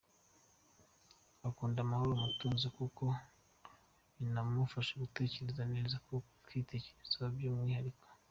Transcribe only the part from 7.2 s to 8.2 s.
by’umwihariko.